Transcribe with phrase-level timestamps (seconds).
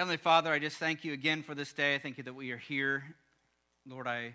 [0.00, 1.94] Heavenly Father, I just thank you again for this day.
[1.94, 3.04] I thank you that we are here.
[3.86, 4.34] Lord, I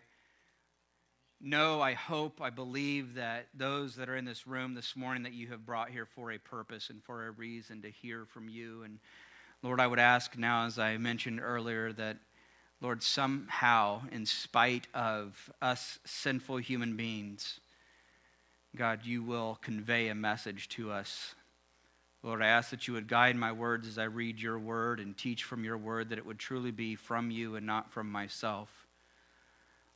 [1.42, 5.34] know, I hope, I believe that those that are in this room this morning that
[5.34, 8.84] you have brought here for a purpose and for a reason to hear from you.
[8.84, 9.00] And
[9.64, 12.18] Lord, I would ask now, as I mentioned earlier, that
[12.80, 17.60] Lord, somehow, in spite of us sinful human beings,
[18.76, 21.34] God, you will convey a message to us
[22.26, 25.16] Lord, I ask that you would guide my words as I read your word and
[25.16, 28.88] teach from your word, that it would truly be from you and not from myself.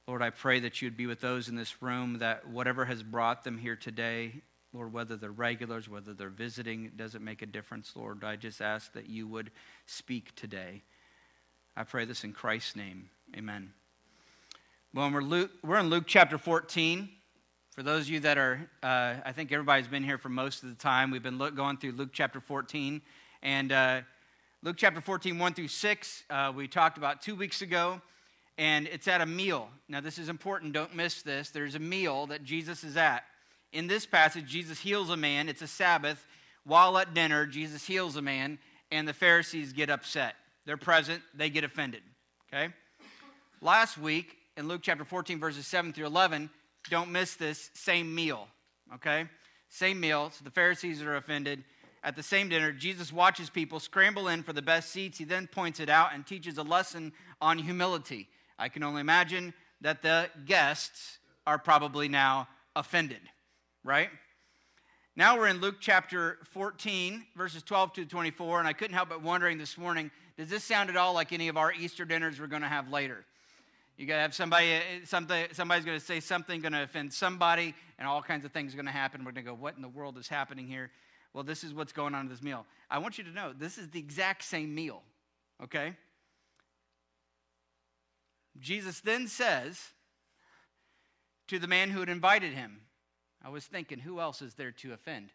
[0.07, 3.43] Lord, I pray that you'd be with those in this room, that whatever has brought
[3.43, 7.93] them here today, Lord, whether they're regulars, whether they're visiting, it doesn't make a difference,
[7.95, 8.23] Lord.
[8.23, 9.49] I just ask that you would
[9.87, 10.84] speak today.
[11.75, 13.09] I pray this in Christ's name.
[13.35, 13.73] Amen.
[14.93, 17.09] Well, we're, Luke, we're in Luke chapter 14.
[17.79, 20.70] For those of you that are, uh, I think everybody's been here for most of
[20.70, 21.11] the time.
[21.11, 23.01] We've been look, going through Luke chapter 14.
[23.41, 24.01] And uh,
[24.61, 28.01] Luke chapter 14, 1 through 6, uh, we talked about two weeks ago.
[28.57, 29.70] And it's at a meal.
[29.87, 30.73] Now, this is important.
[30.73, 31.51] Don't miss this.
[31.51, 33.23] There's a meal that Jesus is at.
[33.71, 35.48] In this passage, Jesus heals a man.
[35.48, 36.27] It's a Sabbath.
[36.65, 38.59] While at dinner, Jesus heals a man,
[38.91, 40.35] and the Pharisees get upset.
[40.65, 42.01] They're present, they get offended.
[42.54, 42.73] Okay?
[43.61, 46.49] Last week, in Luke chapter 14, verses 7 through 11,
[46.90, 48.48] don't miss this same meal,
[48.96, 49.26] okay?
[49.70, 50.32] Same meal.
[50.32, 51.63] So the Pharisees are offended.
[52.04, 55.18] At the same dinner, Jesus watches people scramble in for the best seats.
[55.18, 58.27] He then points it out and teaches a lesson on humility.
[58.57, 63.22] I can only imagine that the guests are probably now offended,
[63.84, 64.09] right?
[65.16, 69.22] Now we're in Luke chapter 14, verses 12 to 24, and I couldn't help but
[69.22, 72.47] wondering this morning does this sound at all like any of our Easter dinners we're
[72.47, 73.25] going to have later?
[74.00, 77.11] You got to have somebody, uh, something, somebody's going to say something, going to offend
[77.11, 79.25] somebody, and all kinds of things are going to happen.
[79.25, 80.89] We're going to go, what in the world is happening here?
[81.33, 82.66] Well, this is what's going on in this meal.
[82.89, 85.03] I want you to know this is the exact same meal,
[85.61, 85.97] okay?
[88.57, 89.77] Jesus then says
[91.50, 92.79] to the man who had invited him,
[93.43, 95.31] I was thinking, who else is there to offend?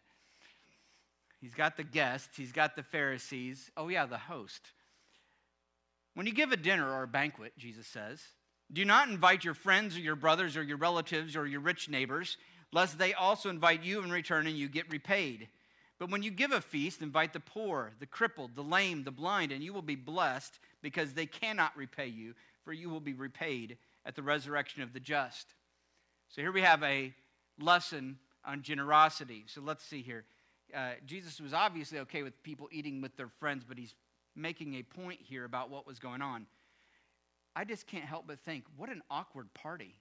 [1.39, 3.69] He's got the guests, he's got the Pharisees.
[3.77, 4.71] Oh, yeah, the host.
[6.15, 8.23] When you give a dinner or a banquet, Jesus says,
[8.71, 12.37] do not invite your friends or your brothers or your relatives or your rich neighbors,
[12.71, 15.47] lest they also invite you in return and you get repaid.
[15.97, 19.51] But when you give a feast, invite the poor, the crippled, the lame, the blind,
[19.51, 22.33] and you will be blessed because they cannot repay you,
[22.63, 25.53] for you will be repaid at the resurrection of the just.
[26.29, 27.13] So here we have a
[27.59, 29.45] lesson on generosity.
[29.47, 30.25] So let's see here.
[30.75, 33.95] Uh, Jesus was obviously okay with people eating with their friends, but he's
[34.35, 36.45] making a point here about what was going on.
[37.55, 39.95] I just can't help but think, what an awkward party.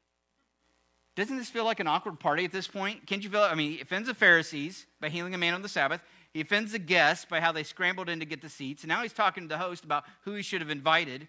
[1.15, 3.07] Doesn't this feel like an awkward party at this point?
[3.07, 3.43] Can't you feel?
[3.43, 6.01] I mean, he offends the Pharisees by healing a man on the Sabbath.
[6.33, 8.83] He offends the guests by how they scrambled in to get the seats.
[8.83, 11.29] And now he's talking to the host about who he should have invited.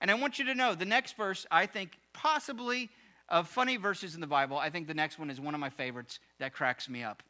[0.00, 2.88] And I want you to know the next verse, I think, possibly
[3.28, 5.70] of funny verses in the Bible, I think the next one is one of my
[5.70, 7.22] favorites that cracks me up.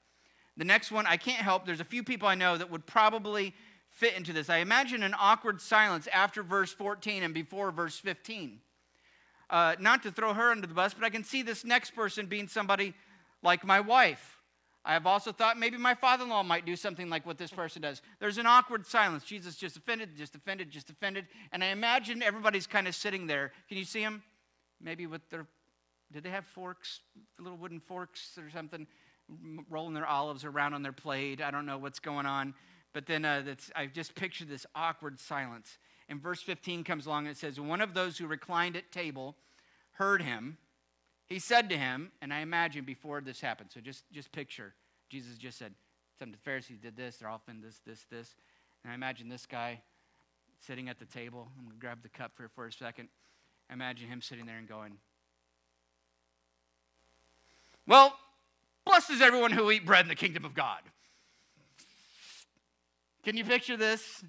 [0.56, 3.54] The next one, I can't help, there's a few people I know that would probably
[3.92, 4.50] fit into this.
[4.50, 8.60] I imagine an awkward silence after verse 14 and before verse 15.
[9.50, 12.26] Uh, not to throw her under the bus, but I can see this next person
[12.26, 12.94] being somebody
[13.42, 14.38] like my wife.
[14.84, 17.53] I have also thought maybe my father in law might do something like what this
[17.53, 18.03] person does.
[18.19, 19.25] There's an awkward silence.
[19.25, 21.26] Jesus just offended, just offended, just offended.
[21.53, 23.53] And I imagine everybody's kind of sitting there.
[23.69, 24.22] Can you see them?
[24.80, 25.47] Maybe with their,
[26.12, 27.00] did they have forks,
[27.38, 28.88] little wooden forks or something,
[29.70, 31.41] rolling their olives around on their plate?
[31.41, 32.54] I don't know what's going on.
[32.92, 33.42] But then uh,
[33.75, 35.78] I just picture this awkward silence.
[36.08, 39.36] And verse 15 comes along and it says, One of those who reclined at table
[39.92, 40.58] heard him.
[41.26, 44.75] He said to him, and I imagine before this happened, so just, just picture,
[45.08, 45.72] Jesus just said,
[46.19, 48.34] Some of the Pharisees did this, they're often this, this, this.
[48.84, 49.80] And I imagine this guy
[50.66, 51.48] sitting at the table.
[51.56, 53.09] I'm going to grab the cup for, for a second.
[53.70, 54.98] I imagine him sitting there and going,
[57.86, 58.14] Well,
[58.84, 60.80] blessed is everyone who eat bread in the kingdom of God.
[63.25, 64.25] Can you picture this?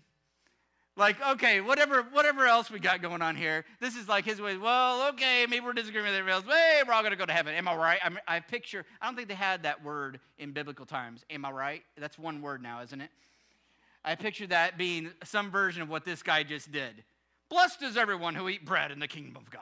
[0.96, 4.57] Like, okay, whatever, whatever else we got going on here, this is like his way.
[4.57, 6.45] Well, okay, maybe we're disagreeing with everybody else.
[6.45, 7.56] Hey, we're all going to go to heaven.
[7.56, 8.00] Am I right?
[8.04, 11.25] I'm, I picture, I don't think they had that word in biblical times.
[11.31, 11.84] Am I right?
[11.98, 13.10] That's one word now, isn't it?
[14.06, 17.04] I picture that being some version of what this guy just did.
[17.50, 19.62] Blessed is everyone who eat bread in the kingdom of God.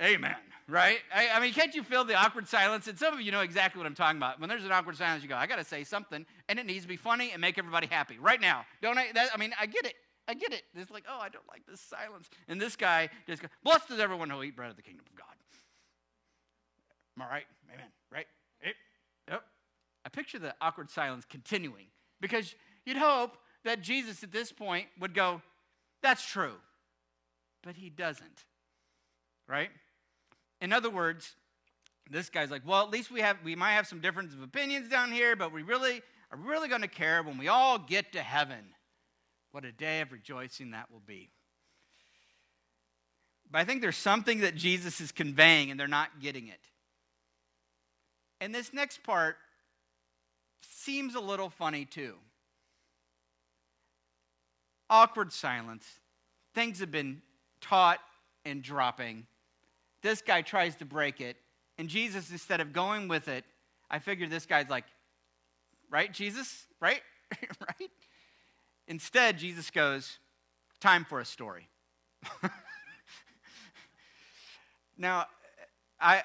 [0.00, 0.32] Amen.
[0.32, 0.98] Amen right?
[1.14, 2.86] I, I, mean, can't you feel the awkward silence?
[2.86, 4.40] And some of you know exactly what I'm talking about.
[4.40, 6.82] When there's an awkward silence, you go, I got to say something, and it needs
[6.82, 8.64] to be funny and make everybody happy right now.
[8.82, 9.12] Don't I?
[9.12, 9.94] That, I mean, I get it.
[10.28, 10.62] I get it.
[10.74, 12.28] It's like, oh, I don't like this silence.
[12.48, 15.16] And this guy just goes, blessed is everyone who eat bread of the kingdom of
[15.16, 15.26] God.
[17.16, 17.46] Am I right?
[17.72, 17.86] Amen.
[18.12, 18.26] Right?
[19.28, 19.42] Yep.
[20.04, 21.86] I picture the awkward silence continuing
[22.20, 22.54] because
[22.84, 25.42] you'd hope that Jesus at this point would go,
[26.02, 26.54] That's true.
[27.62, 28.44] But he doesn't.
[29.48, 29.70] Right?
[30.60, 31.36] In other words,
[32.10, 34.88] this guy's like, Well, at least we have we might have some difference of opinions
[34.88, 38.22] down here, but we really are really going to care when we all get to
[38.22, 38.74] heaven.
[39.52, 41.30] What a day of rejoicing that will be.
[43.50, 46.60] But I think there's something that Jesus is conveying and they're not getting it.
[48.40, 49.36] And this next part
[50.62, 52.14] seems a little funny too.
[54.90, 55.86] Awkward silence.
[56.54, 57.22] Things have been
[57.60, 58.00] taught
[58.44, 59.26] and dropping.
[60.02, 61.36] This guy tries to break it.
[61.78, 63.44] And Jesus, instead of going with it,
[63.90, 64.84] I figure this guy's like,
[65.90, 66.66] right, Jesus?
[66.80, 67.00] Right?
[67.60, 67.90] right?
[68.86, 70.18] Instead, Jesus goes,
[70.80, 71.68] time for a story.
[74.98, 75.26] now,
[76.00, 76.22] I,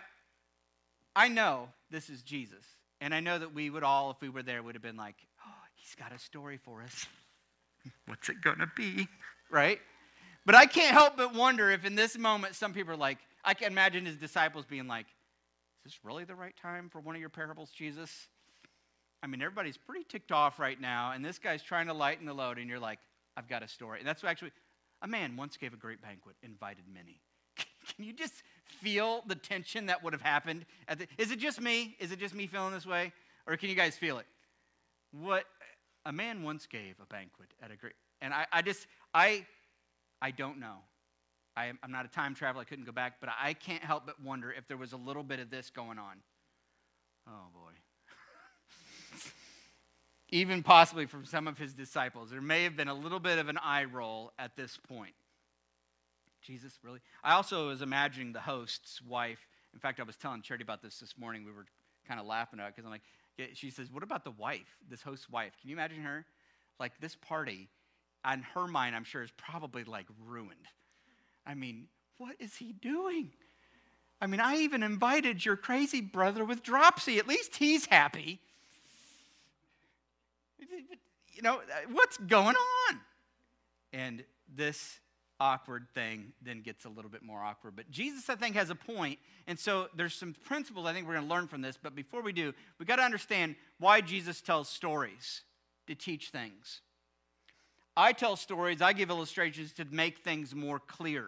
[1.15, 2.65] I know this is Jesus.
[3.01, 5.15] And I know that we would all, if we were there, would have been like,
[5.45, 7.05] oh, he's got a story for us.
[8.07, 9.07] What's it going to be?
[9.51, 9.79] Right?
[10.45, 13.53] But I can't help but wonder if in this moment some people are like, I
[13.53, 15.05] can imagine his disciples being like,
[15.85, 18.27] is this really the right time for one of your parables, Jesus?
[19.21, 22.33] I mean, everybody's pretty ticked off right now, and this guy's trying to lighten the
[22.33, 22.99] load, and you're like,
[23.35, 23.99] I've got a story.
[23.99, 24.51] And that's actually,
[25.01, 27.21] a man once gave a great banquet, invited many.
[27.95, 28.43] Can you just
[28.81, 30.65] feel the tension that would have happened?
[30.87, 31.95] The, is it just me?
[31.99, 33.11] Is it just me feeling this way?
[33.45, 34.25] Or can you guys feel it?
[35.11, 35.43] What
[36.05, 39.45] a man once gave a banquet at a great, and I, I just, I,
[40.21, 40.77] I don't know.
[41.55, 42.61] I, I'm not a time traveler.
[42.61, 45.23] I couldn't go back, but I can't help but wonder if there was a little
[45.23, 46.17] bit of this going on.
[47.27, 47.71] Oh boy.
[50.29, 52.31] Even possibly from some of his disciples.
[52.31, 55.13] There may have been a little bit of an eye roll at this point.
[56.41, 56.99] Jesus, really?
[57.23, 59.47] I also was imagining the host's wife.
[59.73, 61.45] In fact, I was telling Charity about this this morning.
[61.45, 61.65] We were
[62.07, 65.01] kind of laughing at it because I'm like, she says, What about the wife, this
[65.01, 65.53] host's wife?
[65.61, 66.25] Can you imagine her?
[66.79, 67.69] Like, this party,
[68.25, 70.67] on her mind, I'm sure, is probably like ruined.
[71.45, 71.87] I mean,
[72.17, 73.31] what is he doing?
[74.21, 77.19] I mean, I even invited your crazy brother with dropsy.
[77.19, 78.39] At least he's happy.
[81.33, 81.61] You know,
[81.91, 82.99] what's going on?
[83.91, 84.23] And
[84.55, 84.99] this
[85.39, 87.75] awkward thing then gets a little bit more awkward.
[87.75, 89.19] But Jesus, I think, has a point.
[89.45, 91.77] And so there's some principles I think we're going to learn from this.
[91.81, 95.41] But before we do, we've got to understand why Jesus tells stories
[95.87, 96.81] to teach things.
[97.95, 101.25] I tell stories, I give illustrations to make things more clear.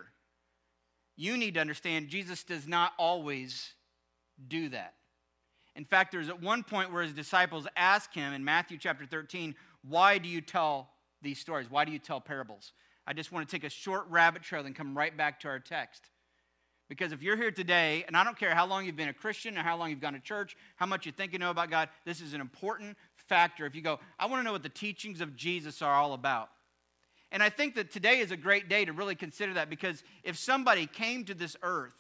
[1.16, 3.74] You need to understand Jesus does not always
[4.48, 4.96] do that.
[5.76, 9.56] In fact, there's at one point where his disciples ask him in Matthew chapter 13,
[9.88, 10.90] Why do you tell
[11.22, 11.70] these stories?
[11.70, 12.74] Why do you tell parables?
[13.06, 15.60] I just want to take a short rabbit trail and come right back to our
[15.60, 16.10] text.
[16.88, 19.58] Because if you're here today, and I don't care how long you've been a Christian
[19.58, 21.90] or how long you've gone to church, how much you think you know about God,
[22.06, 22.96] this is an important
[23.28, 23.66] factor.
[23.66, 26.50] If you go, I want to know what the teachings of Jesus are all about.
[27.32, 30.38] And I think that today is a great day to really consider that because if
[30.38, 31.96] somebody came to this earth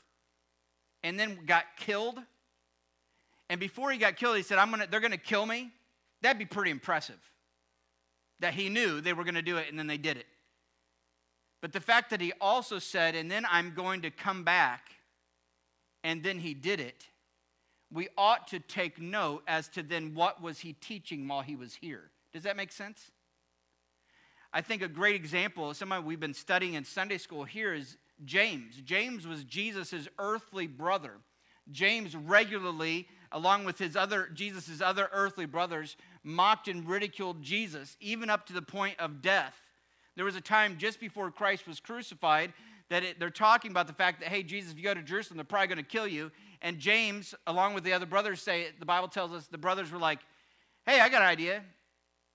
[1.03, 2.19] and then got killed,
[3.49, 5.71] and before he got killed, he said, I'm gonna, they're going to kill me,
[6.21, 7.19] that'd be pretty impressive.
[8.39, 10.25] That he knew they were going to do it and then they did it.
[11.61, 14.83] But the fact that he also said, and then I'm going to come back,
[16.03, 17.05] and then he did it,
[17.95, 21.73] we ought to take note as to then what was he teaching while he was
[21.73, 22.11] here.
[22.33, 23.09] Does that make sense?
[24.51, 27.97] I think a great example, of someone we've been studying in Sunday school here is
[28.25, 28.81] James.
[28.83, 31.13] James was Jesus' earthly brother.
[31.71, 38.29] James regularly, along with his other Jesus' other earthly brothers, mocked and ridiculed Jesus, even
[38.29, 39.55] up to the point of death.
[40.15, 42.53] There was a time just before Christ was crucified
[42.89, 45.37] that it, they're talking about the fact that, hey, Jesus, if you go to Jerusalem,
[45.37, 46.31] they're probably going to kill you.
[46.65, 49.99] And James, along with the other brothers, say, the Bible tells us the brothers were
[49.99, 50.17] like,
[50.87, 51.61] hey, I got an idea.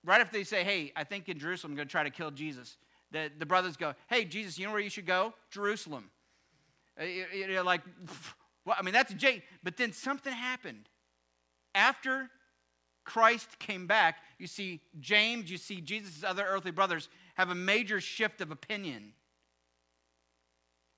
[0.05, 2.31] Right after they say, hey, I think in Jerusalem I'm going to try to kill
[2.31, 2.77] Jesus,
[3.11, 5.35] the, the brothers go, hey, Jesus, you know where you should go?
[5.51, 6.11] Jerusalem.
[6.99, 7.81] Uh, you're like,
[8.65, 9.43] well, I mean, that's James.
[9.65, 10.89] But then something happened.
[11.75, 12.31] After
[13.03, 18.01] Christ came back, you see James, you see Jesus' other earthly brothers have a major
[18.01, 19.13] shift of opinion.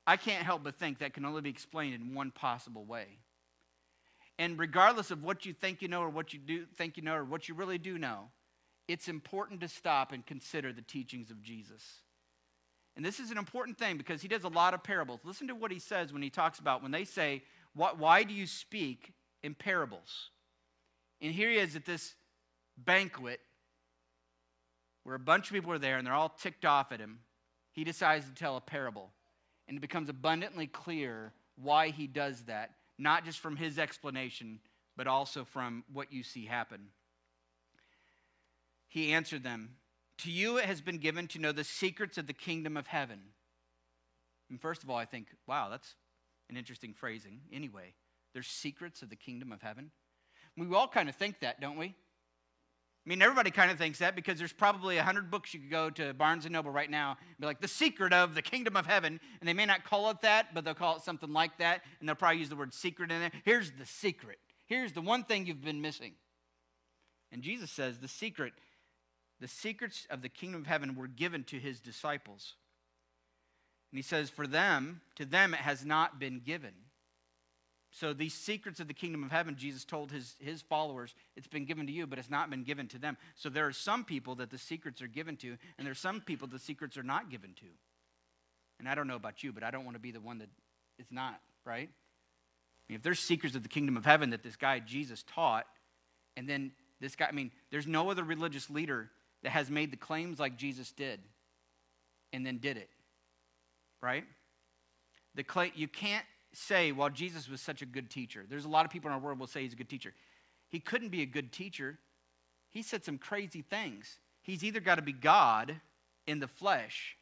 [0.07, 3.07] I can't help but think that can only be explained in one possible way.
[4.39, 7.15] And regardless of what you think you know or what you do think you know
[7.15, 8.31] or what you really do know,
[8.89, 11.83] it's important to stop and consider the teachings of Jesus.
[12.97, 15.21] And this is an important thing because he does a lot of parables.
[15.25, 17.43] Listen to what he says when he talks about when they say,
[17.75, 20.31] Why do you speak in parables?
[21.21, 22.15] And here he is at this
[22.77, 23.41] banquet
[25.05, 27.21] where a bunch of people are there and they're all ticked off at him,
[27.73, 29.11] he decides to tell a parable.
[29.69, 34.61] And it becomes abundantly clear why he does that, not just from his explanation,
[34.97, 36.89] but also from what you see happen.
[38.89, 39.77] He answered them
[40.19, 43.21] To you it has been given to know the secrets of the kingdom of heaven.
[44.51, 45.95] And first of all, I think, wow, that's
[46.51, 47.41] an interesting phrasing.
[47.51, 47.95] Anyway,
[48.35, 49.91] there's secrets of the kingdom of heaven.
[50.57, 51.95] We all kind of think that, don't we?
[53.05, 55.71] I mean, everybody kind of thinks that because there's probably a hundred books you could
[55.71, 58.77] go to Barnes and Noble right now and be like, the secret of the kingdom
[58.77, 59.19] of heaven.
[59.41, 61.83] And they may not call it that, but they'll call it something like that.
[61.99, 63.33] And they'll probably use the word secret in there.
[63.45, 64.39] Here's the secret.
[64.67, 66.13] Here's the one thing you've been missing.
[67.33, 68.53] And Jesus says the secret,
[69.41, 72.55] the secrets of the kingdom of heaven were given to his disciples.
[73.91, 76.73] And he says, for them, to them it has not been given.
[77.95, 81.67] So these secrets of the kingdom of heaven, Jesus told his, his followers, it's been
[81.67, 83.19] given to you, but it's not been given to them.
[83.35, 86.23] So there are some people that the secrets are given to, and there are some
[86.23, 87.67] people the secrets are not given to.
[88.79, 90.49] And I don't know about you, but I don't want to be the one that
[90.99, 91.91] it's not, right?
[91.91, 95.67] I mean, if there's secrets of the kingdom of heaven that this guy Jesus taught,
[96.35, 99.11] and then this guy, I mean, there's no other religious leader
[99.43, 101.21] that has made the claims like Jesus did
[102.33, 102.89] and then did it,
[104.01, 104.25] right?
[105.35, 108.45] The clay, you can't say, well, Jesus was such a good teacher.
[108.49, 110.13] There's a lot of people in our world will say he's a good teacher.
[110.69, 111.99] He couldn't be a good teacher.
[112.71, 114.19] He said some crazy things.
[114.43, 115.81] He's either got to be God
[116.27, 117.17] in the flesh,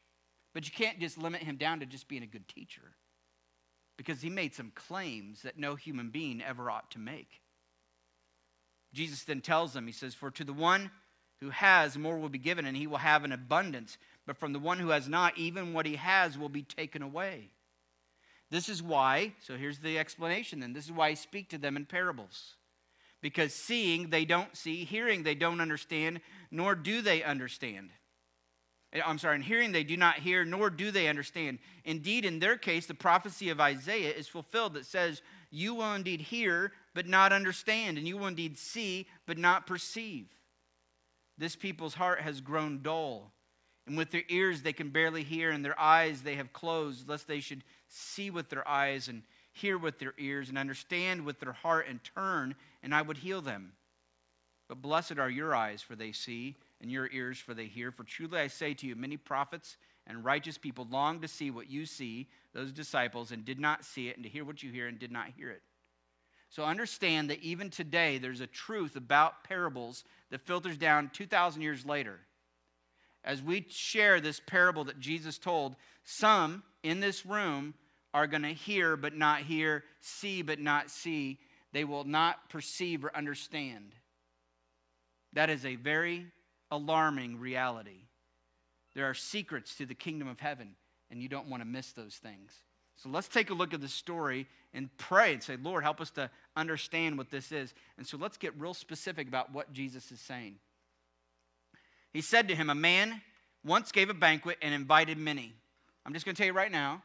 [0.54, 2.94] but you can't just limit him down to just being a good teacher
[3.96, 7.42] because he made some claims that no human being ever ought to make.
[8.94, 10.90] Jesus then tells them, He says, For to the one
[11.40, 13.98] who has, more will be given, and he will have an abundance.
[14.26, 17.50] But from the one who has not, even what he has will be taken away.
[18.50, 20.72] This is why, so here's the explanation then.
[20.72, 22.54] This is why I speak to them in parables.
[23.22, 27.90] Because seeing they don't see, hearing they don't understand, nor do they understand.
[28.92, 31.58] Eh, I'm sorry, in hearing they do not hear, nor do they understand.
[31.84, 36.20] Indeed, in their case, the prophecy of Isaiah is fulfilled that says, You will indeed
[36.20, 40.26] hear, but not understand, and you will indeed see, but not perceive.
[41.38, 43.32] This people's heart has grown dull,
[43.86, 47.28] and with their ears they can barely hear, and their eyes they have closed, lest
[47.28, 51.52] they should see with their eyes and hear with their ears and understand with their
[51.52, 53.72] heart and turn, and I would heal them.
[54.68, 57.90] But blessed are your eyes, for they see, and your ears, for they hear.
[57.90, 61.68] For truly I say to you, many prophets and righteous people long to see what
[61.68, 64.86] you see, those disciples, and did not see it, and to hear what you hear,
[64.86, 65.62] and did not hear it.
[66.50, 71.84] So understand that even today, there's a truth about parables that filters down 2,000 years
[71.84, 72.20] later.
[73.24, 77.74] As we share this parable that Jesus told, some in this room
[78.12, 81.38] are going to hear but not hear, see but not see.
[81.72, 83.94] They will not perceive or understand.
[85.32, 86.26] That is a very
[86.70, 88.06] alarming reality.
[88.94, 90.74] There are secrets to the kingdom of heaven,
[91.10, 92.52] and you don't want to miss those things.
[92.96, 96.10] So let's take a look at the story and pray and say, Lord, help us
[96.12, 97.72] to understand what this is.
[97.96, 100.56] And so let's get real specific about what Jesus is saying.
[102.12, 103.22] He said to him, A man
[103.64, 105.54] once gave a banquet and invited many.
[106.04, 107.02] I'm just going to tell you right now,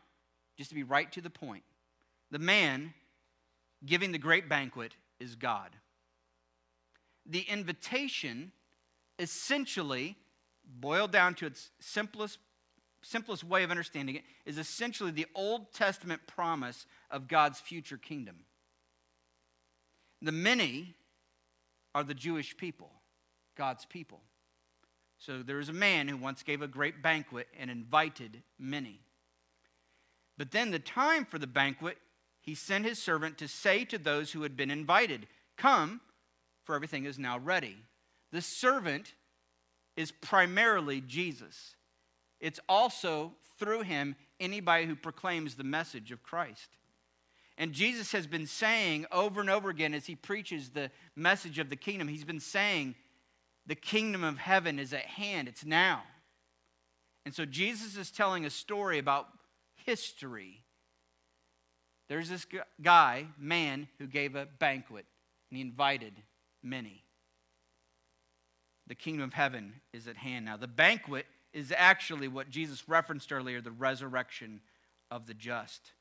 [0.58, 1.64] just to be right to the point.
[2.32, 2.94] The man
[3.86, 5.72] giving the great banquet is God.
[7.26, 8.52] The invitation
[9.20, 10.18] essentially,
[10.80, 12.40] boiled down to its simplest,
[13.02, 18.38] simplest way of understanding it, is essentially the Old Testament promise of God's future kingdom.
[20.22, 20.96] The many
[21.94, 22.92] are the Jewish people,
[23.56, 24.22] God's people.
[25.18, 29.00] So there was a man who once gave a great banquet and invited many.
[30.38, 31.98] But then, the time for the banquet,
[32.42, 35.28] he sent his servant to say to those who had been invited,
[35.58, 36.02] Come,
[36.64, 37.78] for everything is now ready.
[38.32, 39.14] The servant
[39.96, 41.76] is primarily Jesus.
[42.40, 46.70] It's also through him anybody who proclaims the message of Christ.
[47.58, 51.70] And Jesus has been saying over and over again as he preaches the message of
[51.70, 52.96] the kingdom, he's been saying,
[53.66, 56.04] The kingdom of heaven is at hand, it's now.
[57.26, 59.28] And so Jesus is telling a story about
[59.86, 60.64] history.
[62.08, 62.46] There's this
[62.82, 65.06] guy, man, who gave a banquet
[65.50, 66.14] and he invited
[66.62, 67.04] many.
[68.88, 70.58] The kingdom of heaven is at hand now.
[70.58, 74.62] The banquet is actually what Jesus referenced earlier the resurrection
[75.10, 75.92] of the just.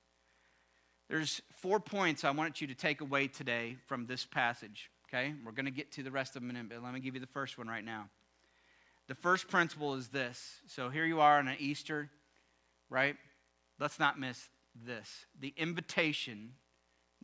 [1.09, 5.35] There's four points I want you to take away today from this passage, okay?
[5.45, 7.01] We're going to get to the rest of them in a minute, but let me
[7.01, 8.09] give you the first one right now.
[9.07, 10.61] The first principle is this.
[10.67, 12.11] So here you are on an Easter,
[12.89, 13.17] right?
[13.79, 15.27] Let's not miss this.
[15.39, 16.53] The invitation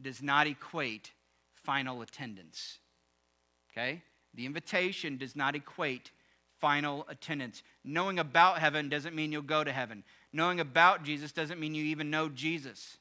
[0.01, 1.13] does not equate
[1.63, 2.79] final attendance.
[3.73, 4.03] Okay?
[4.35, 6.11] The invitation does not equate
[6.61, 7.63] final attendance.
[7.85, 10.05] Knowing about heaven doesn't mean you'll go to heaven.
[10.33, 12.99] Knowing about Jesus doesn't mean you even know Jesus.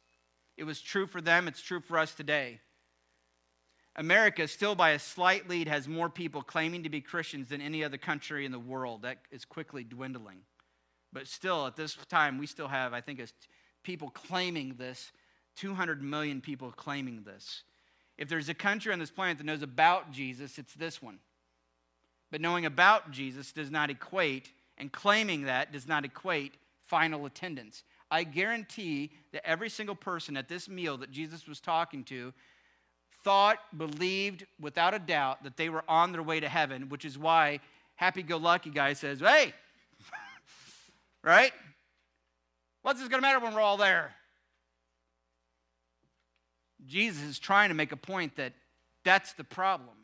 [0.57, 2.59] It was true for them, it's true for us today.
[3.95, 7.83] America, still by a slight lead, has more people claiming to be Christians than any
[7.83, 9.01] other country in the world.
[9.01, 10.39] That is quickly dwindling.
[11.11, 13.33] But still, at this time, we still have, I think, as
[13.83, 15.11] people claiming this
[15.55, 17.63] 200 million people claiming this.
[18.17, 21.19] If there's a country on this planet that knows about Jesus, it's this one.
[22.31, 26.53] But knowing about Jesus does not equate, and claiming that does not equate
[26.87, 27.83] final attendance.
[28.11, 32.33] I guarantee that every single person at this meal that Jesus was talking to
[33.23, 37.17] thought, believed without a doubt that they were on their way to heaven, which is
[37.17, 37.59] why
[37.95, 39.53] happy go lucky guy says, Hey,
[41.23, 41.51] right?
[42.81, 44.13] What's this going to matter when we're all there?
[46.85, 48.53] Jesus is trying to make a point that
[49.03, 49.95] that's the problem.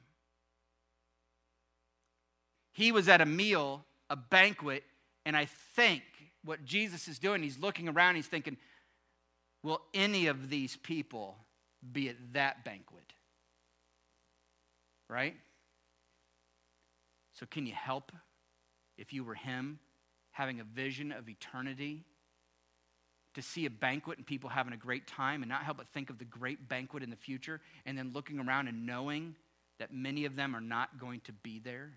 [2.74, 4.84] He was at a meal, a banquet,
[5.26, 6.04] and I think
[6.44, 8.58] what Jesus is doing, he's looking around, he's thinking,
[9.64, 11.38] will any of these people
[11.92, 13.14] be at that banquet?
[15.10, 15.36] Right?
[17.34, 18.12] So, can you help
[18.98, 19.80] if you were him
[20.36, 22.04] having a vision of eternity?
[23.36, 26.10] To see a banquet and people having a great time and not help but think
[26.10, 29.36] of the great banquet in the future and then looking around and knowing
[29.80, 31.92] that many of them are not going to be there?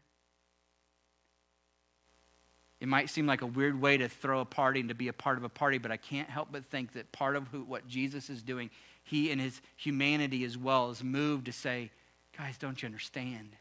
[2.80, 5.12] It might seem like a weird way to throw a party and to be a
[5.12, 7.88] part of a party, but I can't help but think that part of who, what
[7.88, 8.70] Jesus is doing,
[9.02, 11.90] he and his humanity as well is moved to say,
[12.36, 13.56] guys, don't you understand?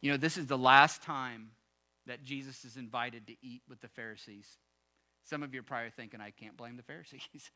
[0.00, 1.50] You know, this is the last time
[2.06, 4.46] that Jesus is invited to eat with the Pharisees.
[5.24, 7.22] Some of you are probably thinking, I can't blame the Pharisees.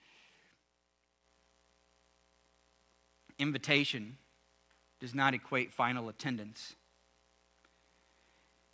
[3.39, 4.17] Invitation
[5.01, 6.75] does not equate final attendance.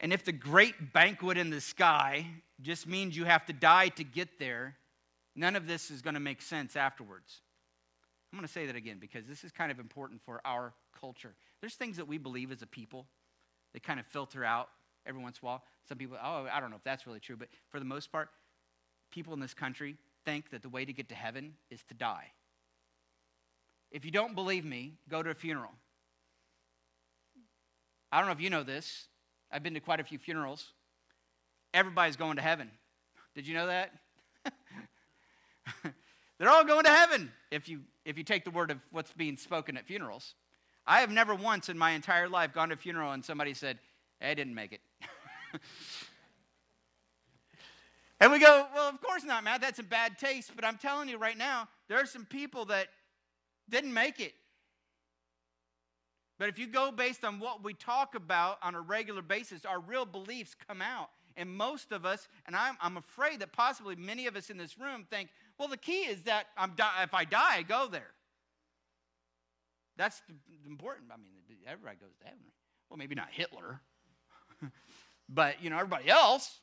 [0.01, 2.27] And if the great banquet in the sky
[2.61, 4.77] just means you have to die to get there,
[5.35, 7.41] none of this is going to make sense afterwards.
[8.33, 11.35] I'm going to say that again because this is kind of important for our culture.
[11.61, 13.07] There's things that we believe as a people
[13.73, 14.69] that kind of filter out
[15.07, 15.63] every once in a while.
[15.89, 18.31] Some people, oh, I don't know if that's really true, but for the most part,
[19.11, 22.33] people in this country think that the way to get to heaven is to die.
[23.91, 25.71] If you don't believe me, go to a funeral.
[28.11, 29.09] I don't know if you know this,
[29.53, 30.73] I've been to quite a few funerals.
[31.73, 32.71] Everybody's going to heaven.
[33.35, 33.93] Did you know that?
[36.39, 39.37] They're all going to heaven if you, if you take the word of what's being
[39.37, 40.35] spoken at funerals.
[40.87, 43.79] I have never once in my entire life gone to a funeral and somebody said,
[44.21, 44.81] I didn't make it.
[48.21, 49.61] and we go, well, of course not, Matt.
[49.61, 50.53] That's a bad taste.
[50.55, 52.89] But I'm telling you right now, there are some people that
[53.69, 54.35] didn't make it.
[56.39, 59.81] But if you go based on what we talk about on a regular basis, our
[59.81, 61.11] real beliefs come out.
[61.37, 64.79] And most of us, and I'm, I'm afraid that possibly many of us in this
[64.79, 68.11] room think, well, the key is that I'm di- if I die, I go there.
[69.97, 70.23] That's
[70.67, 71.11] important.
[71.13, 71.33] I mean,
[71.67, 72.41] everybody goes to heaven.
[72.89, 73.81] Well, maybe not Hitler,
[75.29, 76.59] but you know everybody else.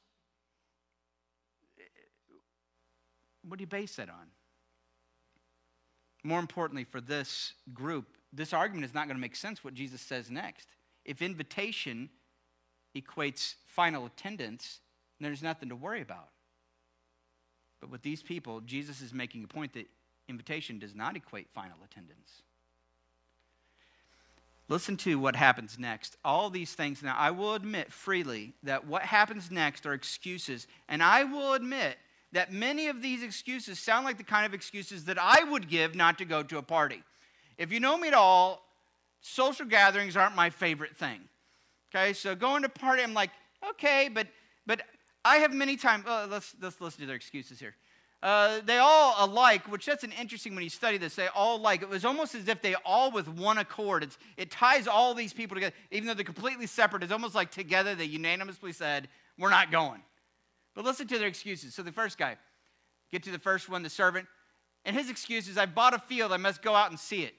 [3.47, 4.28] What do you base that on?
[6.24, 10.02] More importantly, for this group, this argument is not going to make sense what Jesus
[10.02, 10.67] says next.
[11.04, 12.10] If invitation
[12.95, 14.80] equates final attendance,
[15.19, 16.30] there's nothing to worry about.
[17.80, 19.88] But with these people, Jesus is making a point that
[20.28, 22.43] invitation does not equate final attendance.
[24.72, 26.16] Listen to what happens next.
[26.24, 27.04] All these things.
[27.04, 30.66] Now, I will admit freely that what happens next are excuses.
[30.88, 31.98] And I will admit
[32.32, 35.94] that many of these excuses sound like the kind of excuses that I would give
[35.94, 37.04] not to go to a party.
[37.58, 38.64] If you know me at all,
[39.20, 41.20] social gatherings aren't my favorite thing.
[41.94, 43.32] Okay, so going to party, I'm like,
[43.72, 44.28] okay, but
[44.66, 44.84] but
[45.26, 46.06] I have many times.
[46.08, 47.76] Uh, let's let's listen to their excuses here.
[48.22, 51.16] Uh, they all alike, which that's an interesting when you study this.
[51.16, 54.04] They all like it was almost as if they all with one accord.
[54.04, 57.02] It's, it ties all these people together, even though they're completely separate.
[57.02, 59.08] It's almost like together they unanimously said,
[59.40, 60.04] "We're not going."
[60.76, 61.74] But listen to their excuses.
[61.74, 62.38] So the first guy,
[63.12, 64.28] get to the first one, the servant,
[64.86, 66.32] and his excuse is, "I bought a field.
[66.32, 67.34] I must go out and see it."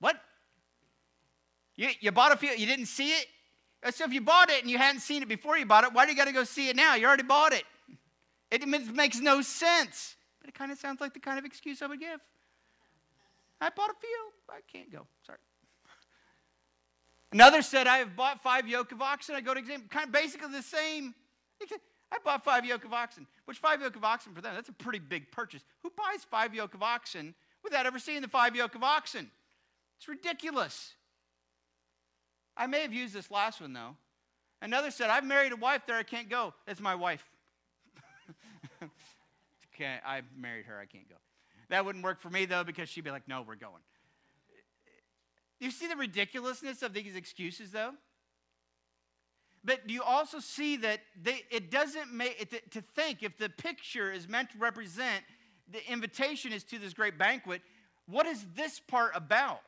[0.00, 0.20] What?
[1.76, 3.26] You, you bought a field, you didn't see it?
[3.94, 6.04] So if you bought it and you hadn't seen it before you bought it, why
[6.04, 6.94] do you got to go see it now?
[6.94, 7.64] You already bought it.
[8.52, 10.16] It makes no sense.
[10.40, 12.20] But it kind of sounds like the kind of excuse I would give.
[13.60, 14.32] I bought a field.
[14.50, 15.06] I can't go.
[15.26, 15.38] Sorry.
[17.32, 19.34] Another said, I have bought five yoke of oxen.
[19.34, 19.62] I go to.
[19.62, 21.14] Kind of basically the same.
[22.12, 23.26] I bought five yoke of oxen.
[23.46, 24.54] Which five yoke of oxen for them?
[24.54, 25.62] That's a pretty big purchase.
[25.82, 27.34] Who buys five yoke of oxen
[27.64, 29.30] without ever seeing the five yoke of oxen?
[29.96, 30.92] It's ridiculous.
[32.54, 33.96] I may have used this last one though.
[34.60, 36.52] Another said, I've married a wife there, I can't go.
[36.66, 37.24] That's my wife.
[39.84, 41.16] I married her, I can't go.
[41.70, 43.82] That wouldn't work for me though, because she'd be like, no, we're going.
[45.62, 47.92] You see the ridiculousness of these excuses, though?
[49.64, 53.48] But do you also see that they, it doesn't make it, to think if the
[53.48, 55.22] picture is meant to represent
[55.70, 57.62] the invitation is to this great banquet,
[58.06, 59.60] what is this part about?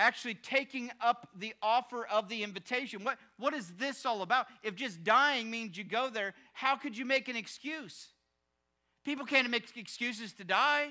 [0.00, 3.04] Actually, taking up the offer of the invitation.
[3.04, 4.46] What, what is this all about?
[4.64, 8.08] If just dying means you go there, how could you make an excuse?
[9.04, 10.88] People can't make excuses to die.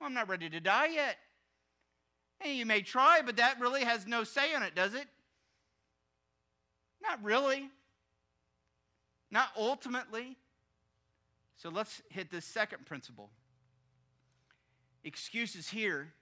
[0.00, 1.16] Well, I'm not ready to die yet.
[2.40, 5.06] And you may try, but that really has no say on it, does it?
[7.02, 7.70] Not really.
[9.30, 10.36] Not ultimately.
[11.56, 13.30] So let's hit this second principle.
[15.02, 16.12] Excuses here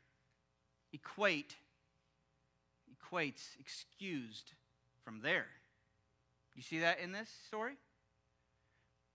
[0.92, 1.56] equate,
[2.88, 4.52] equates excused
[5.04, 5.46] from there.
[6.54, 7.74] You see that in this story?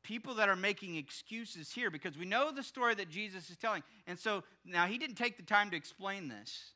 [0.03, 3.83] People that are making excuses here because we know the story that Jesus is telling.
[4.07, 6.71] And so now he didn't take the time to explain this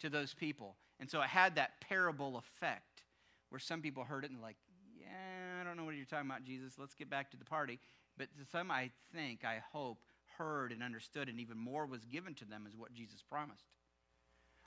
[0.00, 0.76] to those people.
[1.00, 3.02] And so it had that parable effect
[3.48, 4.56] where some people heard it and like,
[4.98, 6.74] yeah, I don't know what you're talking about, Jesus.
[6.78, 7.78] Let's get back to the party.
[8.18, 9.98] But to some, I think, I hope,
[10.38, 13.64] heard and understood, and even more was given to them as what Jesus promised.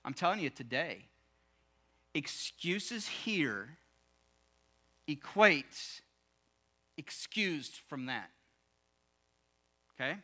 [0.03, 1.05] I'm telling you today,
[2.13, 3.77] excuses here
[5.07, 6.01] equates
[6.99, 8.29] excused from that.
[9.99, 10.17] Okay?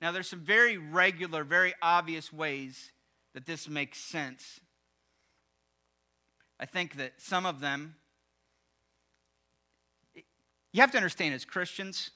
[0.00, 2.92] Now, there's some very regular, very obvious ways
[3.32, 4.60] that this makes sense.
[6.60, 7.96] I think that some of them,
[10.72, 12.10] you have to understand as Christians,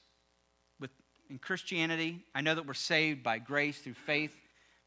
[0.79, 0.91] with,
[1.29, 4.35] in Christianity, I know that we're saved by grace through faith,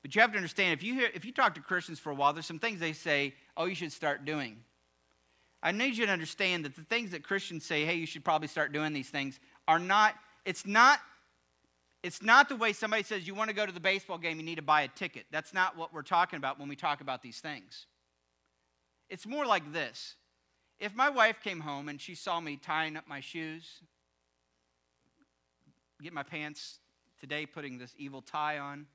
[0.00, 2.14] but you have to understand if you, hear, if you talk to Christians for a
[2.14, 4.58] while, there's some things they say, oh, you should start doing.
[5.62, 8.48] I need you to understand that the things that Christians say, hey, you should probably
[8.48, 10.98] start doing these things, are not, it's not
[12.02, 14.42] it's not the way somebody says you want to go to the baseball game, you
[14.42, 15.24] need to buy a ticket.
[15.30, 17.86] That's not what we're talking about when we talk about these things.
[19.08, 20.16] It's more like this.
[20.80, 23.82] If my wife came home and she saw me tying up my shoes,
[26.02, 26.80] get my pants
[27.20, 28.86] today, putting this evil tie on,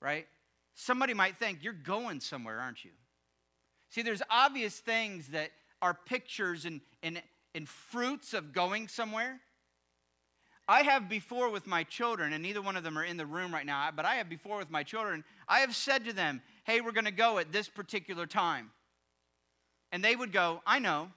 [0.00, 0.28] right?
[0.76, 2.92] Somebody might think, you're going somewhere, aren't you?
[3.90, 5.50] See, there's obvious things that
[5.82, 7.20] are pictures and, and,
[7.54, 9.40] and fruits of going somewhere.
[10.68, 13.52] I have before with my children, and neither one of them are in the room
[13.52, 16.80] right now, but I have before with my children, I have said to them, hey,
[16.80, 18.70] we're going to go at this particular time.
[19.90, 21.08] And they would go, I know.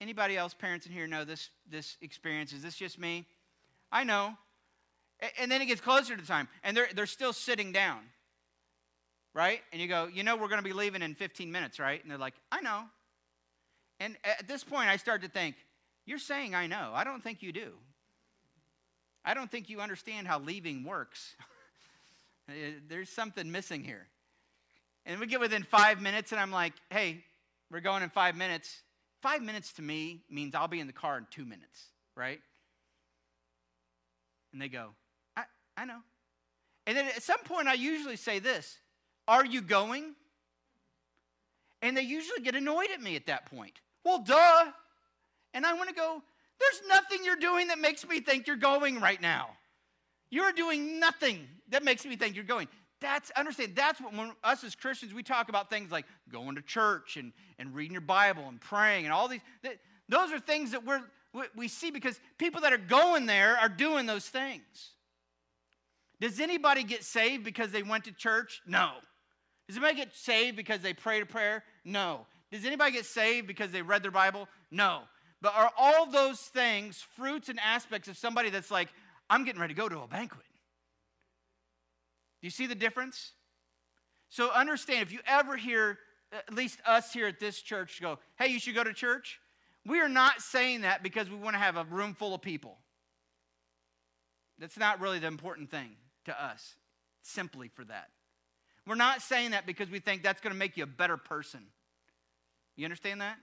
[0.00, 2.52] Anybody else, parents in here, know this, this experience?
[2.52, 3.26] Is this just me?
[3.90, 4.34] I know.
[5.38, 8.00] And then it gets closer to the time, and they're, they're still sitting down,
[9.34, 9.60] right?
[9.72, 12.00] And you go, you know, we're going to be leaving in 15 minutes, right?
[12.00, 12.84] And they're like, I know.
[14.00, 15.56] And at this point, I start to think,
[16.06, 16.92] you're saying I know.
[16.94, 17.72] I don't think you do.
[19.24, 21.34] I don't think you understand how leaving works.
[22.46, 24.06] Eh, there's something missing here.
[25.06, 27.24] And we get within five minutes, and I'm like, hey,
[27.70, 28.82] we're going in five minutes.
[29.22, 32.38] Five minutes to me means I'll be in the car in two minutes, right?
[34.52, 34.90] And they go,
[35.34, 35.44] I,
[35.74, 36.00] I know.
[36.86, 38.76] And then at some point, I usually say this
[39.26, 40.14] Are you going?
[41.82, 43.80] And they usually get annoyed at me at that point.
[44.04, 44.66] Well, duh.
[45.52, 46.22] And I want to go,
[46.58, 49.50] there's nothing you're doing that makes me think you're going right now.
[50.30, 52.68] You're doing nothing that makes me think you're going.
[53.00, 53.76] That's understand.
[53.76, 57.32] That's what when us as Christians we talk about things like going to church and,
[57.58, 59.42] and reading your Bible and praying and all these.
[59.62, 59.76] That,
[60.08, 61.02] those are things that we're
[61.54, 64.92] we see because people that are going there are doing those things.
[66.20, 68.62] Does anybody get saved because they went to church?
[68.66, 68.92] No.
[69.66, 71.64] Does anybody get saved because they prayed a prayer?
[71.84, 72.26] No.
[72.52, 74.48] Does anybody get saved because they read their Bible?
[74.70, 75.02] No.
[75.40, 78.88] But are all those things fruits and aspects of somebody that's like,
[79.28, 80.44] I'm getting ready to go to a banquet?
[82.40, 83.32] Do you see the difference?
[84.28, 85.98] So understand if you ever hear,
[86.32, 89.40] at least us here at this church, go, hey, you should go to church,
[89.86, 92.78] we are not saying that because we want to have a room full of people.
[94.58, 95.96] That's not really the important thing
[96.26, 96.74] to us,
[97.22, 98.08] simply for that.
[98.86, 101.60] We're not saying that because we think that's going to make you a better person.
[102.76, 103.36] You understand that?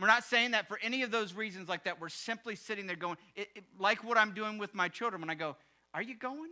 [0.00, 2.00] We're not saying that for any of those reasons like that.
[2.00, 5.30] We're simply sitting there going, it, it, like what I'm doing with my children when
[5.30, 5.56] I go,
[5.94, 6.50] Are you going?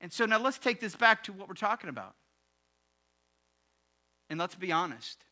[0.00, 2.14] And so now let's take this back to what we're talking about.
[4.30, 5.24] And let's be honest.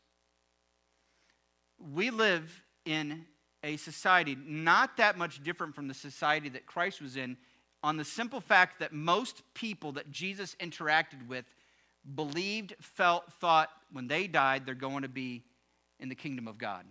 [1.93, 3.25] We live in
[3.63, 7.37] a society not that much different from the society that Christ was in,
[7.83, 11.45] on the simple fact that most people that Jesus interacted with
[12.15, 15.43] believed, felt, thought when they died they're going to be
[15.99, 16.85] in the kingdom of God,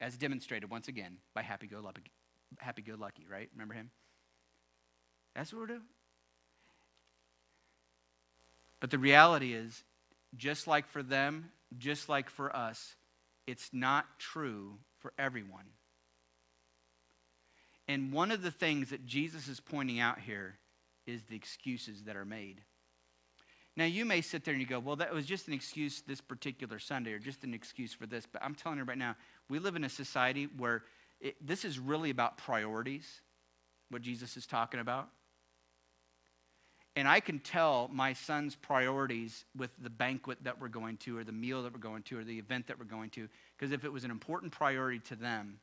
[0.00, 2.02] as demonstrated once again by Happy Go Lucky,
[2.58, 3.48] Happy Go Lucky right?
[3.54, 3.90] Remember him?
[5.34, 5.82] That's what we're doing.
[8.80, 9.84] But the reality is,
[10.36, 12.94] just like for them, just like for us,
[13.46, 15.64] it's not true for everyone.
[17.88, 20.58] And one of the things that Jesus is pointing out here
[21.06, 22.60] is the excuses that are made.
[23.76, 26.20] Now, you may sit there and you go, well, that was just an excuse this
[26.20, 28.26] particular Sunday or just an excuse for this.
[28.26, 29.16] But I'm telling you right now,
[29.50, 30.84] we live in a society where
[31.20, 33.20] it, this is really about priorities,
[33.90, 35.08] what Jesus is talking about.
[36.96, 41.24] And I can tell my son's priorities with the banquet that we're going to, or
[41.24, 43.28] the meal that we're going to, or the event that we're going to.
[43.56, 45.58] Because if it was an important priority to them,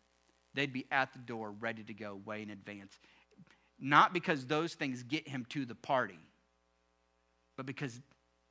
[0.53, 2.97] they'd be at the door ready to go way in advance.
[3.79, 6.19] Not because those things get him to the party,
[7.57, 7.99] but because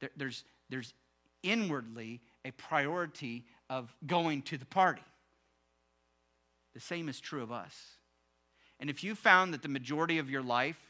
[0.00, 0.94] there, there's, there's
[1.42, 5.02] inwardly a priority of going to the party.
[6.74, 7.74] The same is true of us.
[8.80, 10.80] And if you found that the majority of your life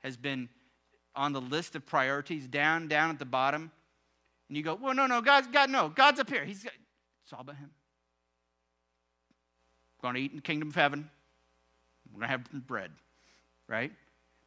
[0.00, 0.48] has been
[1.14, 3.70] on the list of priorities down, down at the bottom,
[4.48, 6.44] and you go, well, no, no, God's, God, no, God's up here.
[6.44, 7.70] He's, it's all about Him.
[10.02, 11.08] Going to eat in the kingdom of heaven.
[12.12, 12.90] We're going to have bread,
[13.68, 13.92] right?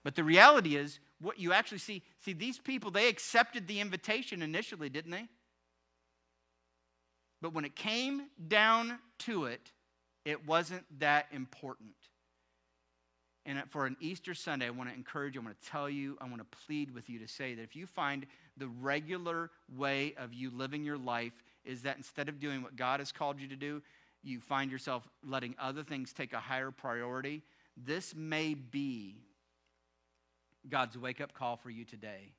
[0.03, 4.41] But the reality is, what you actually see, see, these people, they accepted the invitation
[4.41, 5.27] initially, didn't they?
[7.41, 9.71] But when it came down to it,
[10.25, 11.93] it wasn't that important.
[13.45, 16.17] And for an Easter Sunday, I want to encourage you, I want to tell you,
[16.19, 18.25] I want to plead with you to say that if you find
[18.57, 22.99] the regular way of you living your life is that instead of doing what God
[22.99, 23.81] has called you to do,
[24.25, 27.43] you find yourself letting other things take a higher priority,
[27.77, 29.15] this may be
[30.69, 32.31] God's wake up call for you today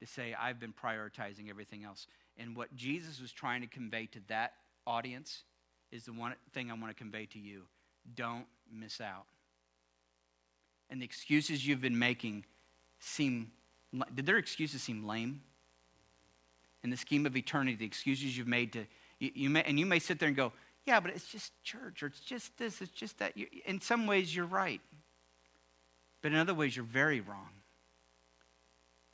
[0.00, 2.06] to say, I've been prioritizing everything else.
[2.36, 4.54] And what Jesus was trying to convey to that
[4.86, 5.42] audience
[5.90, 7.62] is the one thing I want to convey to you.
[8.14, 9.26] Don't miss out.
[10.90, 12.44] And the excuses you've been making
[12.98, 13.52] seem
[14.14, 15.40] did their excuses seem lame?
[16.84, 18.84] In the scheme of eternity the excuses you've made to
[19.18, 20.52] you, you may, and you may sit there and go
[20.88, 23.34] yeah but it's just church or it's just this it's just that.
[23.66, 24.80] In some ways you're right.
[26.22, 27.50] But in other ways you're very wrong.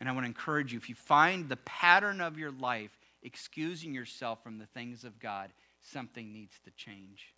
[0.01, 3.93] And i want to encourage you if you find the pattern of your life excusing
[3.93, 7.35] yourself from the things of god something needs to change.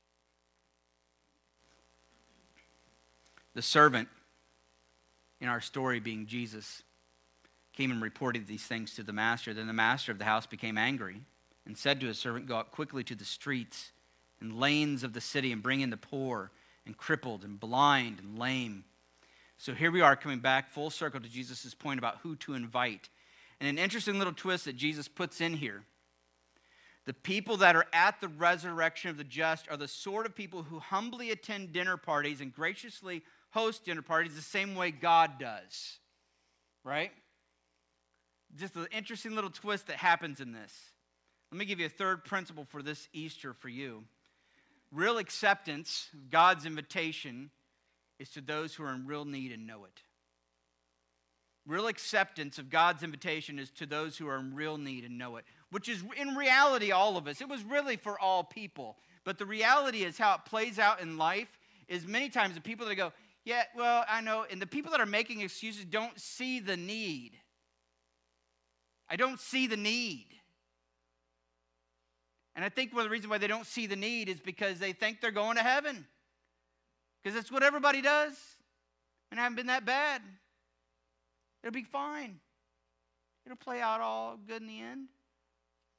[3.54, 4.08] The servant
[5.40, 6.82] in our story being Jesus,
[7.74, 9.52] came and reported these things to the master.
[9.52, 11.20] Then the master of the house became angry
[11.66, 13.92] and said to his servant, Go out quickly to the streets
[14.40, 16.50] and lanes of the city and bring in the poor
[16.84, 18.84] and crippled and blind and lame.
[19.58, 23.08] So here we are coming back full circle to Jesus' point about who to invite.
[23.60, 25.82] And an interesting little twist that Jesus puts in here.
[27.06, 30.64] The people that are at the resurrection of the just are the sort of people
[30.64, 35.98] who humbly attend dinner parties and graciously host dinner parties the same way God does,
[36.84, 37.12] right?
[38.56, 40.72] Just an interesting little twist that happens in this.
[41.52, 44.04] Let me give you a third principle for this Easter for you.
[44.96, 47.50] Real acceptance of God's invitation
[48.18, 50.00] is to those who are in real need and know it.
[51.66, 55.36] Real acceptance of God's invitation is to those who are in real need and know
[55.36, 57.42] it, which is in reality all of us.
[57.42, 58.96] It was really for all people.
[59.22, 62.86] But the reality is how it plays out in life is many times the people
[62.86, 63.12] that go,
[63.44, 64.46] yeah, well, I know.
[64.50, 67.32] And the people that are making excuses don't see the need.
[69.10, 70.28] I don't see the need.
[72.56, 74.78] And I think one of the reasons why they don't see the need is because
[74.78, 76.06] they think they're going to heaven.
[77.22, 78.34] Because that's what everybody does.
[79.30, 80.22] And I haven't been that bad.
[81.62, 82.40] It'll be fine.
[83.44, 85.06] It'll play out all good in the end.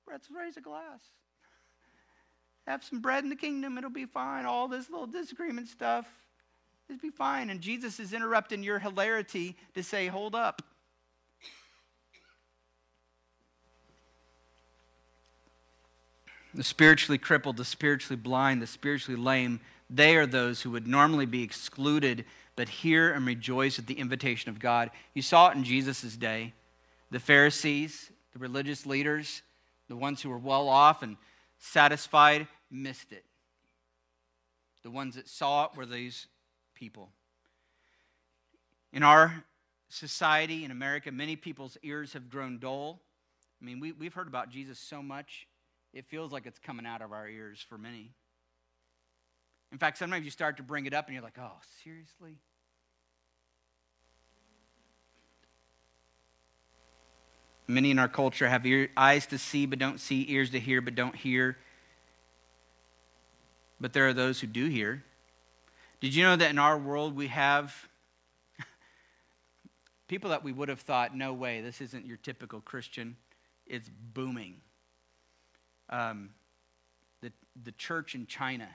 [0.10, 1.02] Let's raise a glass.
[2.67, 3.78] Have some bread in the kingdom.
[3.78, 4.46] It'll be fine.
[4.46, 6.08] All this little disagreement stuff
[6.89, 7.50] it'll be fine.
[7.50, 10.62] And Jesus is interrupting your hilarity to say, hold up.
[16.58, 19.60] The spiritually crippled, the spiritually blind, the spiritually lame,
[19.91, 24.50] they are those who would normally be excluded, but hear and rejoice at the invitation
[24.50, 24.89] of God.
[25.13, 26.54] You saw it in Jesus' day.
[27.12, 29.43] The Pharisees, the religious leaders,
[29.88, 31.17] the ones who were well off and
[31.60, 33.24] satisfied, missed it.
[34.82, 36.26] The ones that saw it were these
[36.74, 37.10] people.
[38.91, 39.43] In our
[39.89, 43.00] society, in America, many people's ears have grown dull.
[43.62, 45.47] I mean, we, we've heard about Jesus so much,
[45.98, 48.12] it feels like it's coming out of our ears for many.
[49.72, 52.38] In fact, sometimes you start to bring it up and you're like, oh, seriously?
[57.68, 60.82] Many in our culture have ear, eyes to see but don't see, ears to hear
[60.82, 61.58] but don't hear.
[63.82, 65.04] But there are those who do hear.
[66.00, 67.76] Did you know that in our world we have
[70.08, 73.18] people that we would have thought, no way, this isn't your typical Christian,
[73.66, 74.62] it's booming.
[75.89, 76.30] Um,
[77.21, 77.32] the,
[77.63, 78.67] the church in China,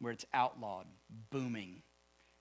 [0.00, 0.86] where it's outlawed,
[1.30, 1.82] booming.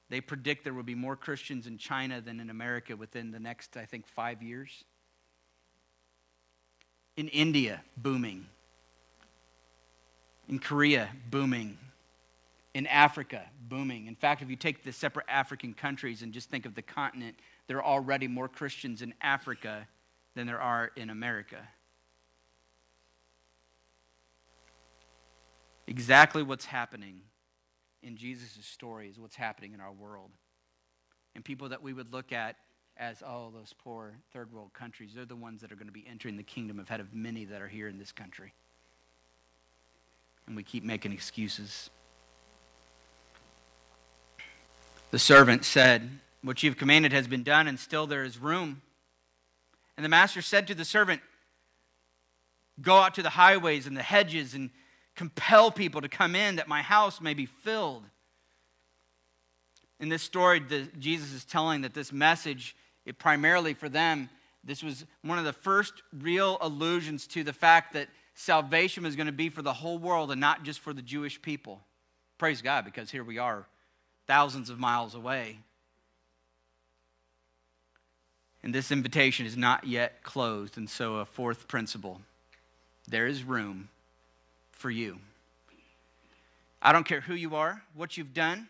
[0.10, 3.78] They predict there will be more Christians in China than in America within the next,
[3.78, 4.84] I think, five years.
[7.18, 8.46] In India, booming.
[10.48, 11.78] In Korea, booming.
[12.74, 14.08] In Africa, booming.
[14.08, 17.38] In fact, if you take the separate African countries and just think of the continent,
[17.68, 19.88] there are already more Christians in Africa
[20.36, 21.68] than there are in America.
[25.88, 27.22] Exactly what's happening
[28.04, 30.32] in Jesus' story is what's happening in our world.
[31.36, 32.58] And people that we would look at
[32.98, 36.06] as, oh, those poor third world countries, they're the ones that are going to be
[36.08, 38.54] entering the kingdom ahead of many that are here in this country.
[40.46, 41.90] And we keep making excuses.
[45.12, 46.10] The servant said,
[46.44, 48.82] What you've commanded has been done, and still there is room.
[49.96, 51.22] And the master said to the servant,
[52.82, 54.70] Go out to the highways and the hedges and
[55.16, 58.04] compel people to come in that my house may be filled.
[60.00, 64.30] In this story, the, Jesus is telling that this message, it primarily for them,
[64.64, 69.28] this was one of the first real allusions to the fact that salvation was going
[69.28, 71.82] to be for the whole world and not just for the Jewish people.
[72.38, 73.66] Praise God, because here we are,
[74.26, 75.60] thousands of miles away.
[78.64, 80.78] And this invitation is not yet closed.
[80.78, 82.22] And so, a fourth principle
[83.06, 83.90] there is room
[84.84, 85.18] for you.
[86.82, 88.68] I don't care who you are, what you've done.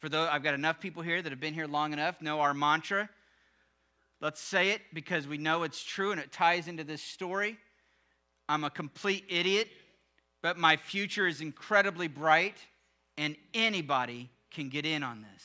[0.00, 2.52] For though I've got enough people here that have been here long enough, know our
[2.52, 3.08] mantra.
[4.20, 7.56] Let's say it because we know it's true and it ties into this story.
[8.50, 9.68] I'm a complete idiot,
[10.42, 12.58] but my future is incredibly bright,
[13.16, 15.42] and anybody can get in on this.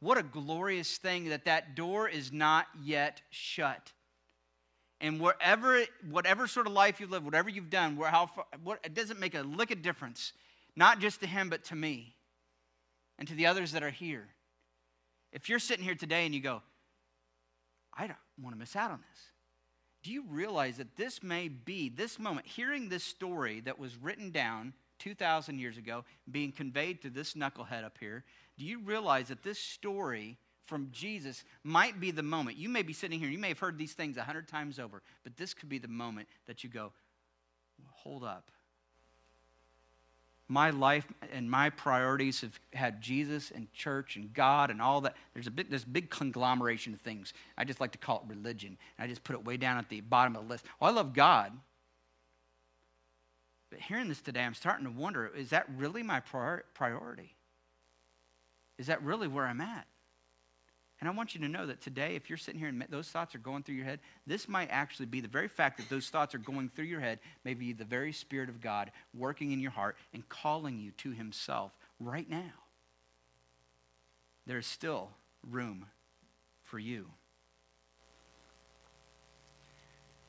[0.00, 3.92] What a glorious thing that that door is not yet shut.
[5.00, 8.80] And wherever, whatever sort of life you live, whatever you've done, where, how far, what,
[8.84, 10.32] it doesn't make a lick of difference,
[10.76, 12.14] not just to him, but to me
[13.18, 14.28] and to the others that are here.
[15.32, 16.62] If you're sitting here today and you go,
[17.92, 19.20] I don't want to miss out on this.
[20.02, 24.30] Do you realize that this may be, this moment, hearing this story that was written
[24.30, 28.24] down 2,000 years ago, being conveyed to this knucklehead up here,
[28.58, 32.56] do you realize that this story from Jesus might be the moment.
[32.56, 35.02] You may be sitting here, you may have heard these things a hundred times over,
[35.22, 36.92] but this could be the moment that you go,
[37.92, 38.50] hold up.
[40.46, 45.14] My life and my priorities have had Jesus and church and God and all that.
[45.32, 47.32] There's a big, this big conglomeration of things.
[47.56, 48.76] I just like to call it religion.
[48.98, 50.66] I just put it way down at the bottom of the list.
[50.78, 51.52] Well, I love God.
[53.70, 56.20] But hearing this today, I'm starting to wonder is that really my
[56.74, 57.34] priority?
[58.76, 59.86] Is that really where I'm at?
[61.00, 63.34] And I want you to know that today, if you're sitting here and those thoughts
[63.34, 66.34] are going through your head, this might actually be the very fact that those thoughts
[66.34, 69.72] are going through your head, may be the very Spirit of God working in your
[69.72, 72.52] heart and calling you to Himself right now.
[74.46, 75.10] There is still
[75.50, 75.86] room
[76.62, 77.06] for you.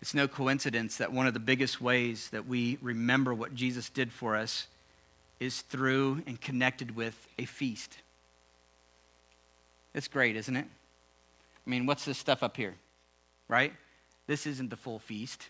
[0.02, 4.12] It's no coincidence that one of the biggest ways that we remember what Jesus did
[4.12, 4.68] for us
[5.40, 7.98] is through and connected with a feast.
[9.96, 10.66] It's great, isn't it?
[11.66, 12.76] I mean, what's this stuff up here?
[13.48, 13.74] Right?
[14.28, 15.50] This isn't the full feast.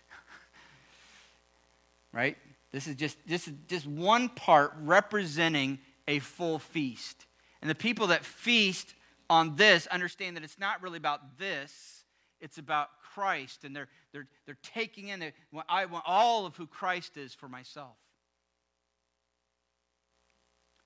[2.12, 2.38] right?
[2.70, 7.26] This is just this is just one part representing a full feast.
[7.60, 8.94] And the people that feast
[9.28, 12.04] on this understand that it's not really about this,
[12.40, 13.64] it's about Christ.
[13.64, 15.32] And they're, they're, they're taking in,
[15.68, 17.96] I want all of who Christ is for myself.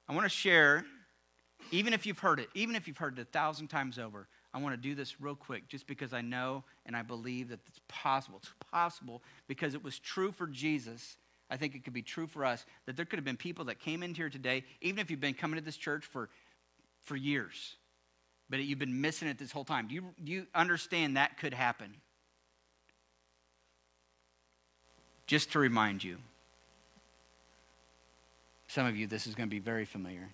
[0.08, 0.86] I want to share
[1.70, 4.58] even if you've heard it, even if you've heard it a thousand times over, I
[4.58, 7.80] want to do this real quick just because I know and I believe that it's
[7.88, 8.38] possible.
[8.42, 11.16] It's possible because it was true for Jesus.
[11.48, 13.78] I think it could be true for us that there could have been people that
[13.78, 16.28] came in here today, even if you've been coming to this church for,
[17.04, 17.76] for years,
[18.48, 19.86] but you've been missing it this whole time.
[19.86, 21.94] Do you, do you understand that could happen?
[25.26, 26.18] Just to remind you,
[28.66, 30.28] some of you, this is going to be very familiar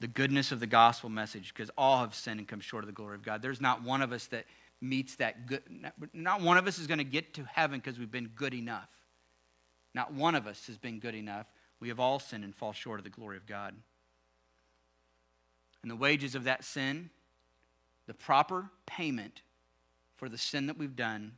[0.00, 2.92] the goodness of the gospel message because all have sinned and come short of the
[2.92, 3.42] glory of God.
[3.42, 4.46] There's not one of us that
[4.80, 5.62] meets that good.
[6.14, 8.88] Not one of us is going to get to heaven because we've been good enough.
[9.94, 11.46] Not one of us has been good enough.
[11.80, 13.74] We have all sinned and fall short of the glory of God.
[15.82, 17.10] And the wages of that sin,
[18.06, 19.42] the proper payment
[20.16, 21.32] for the sin that we've done,